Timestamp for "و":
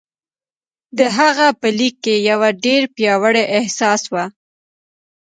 4.13-4.15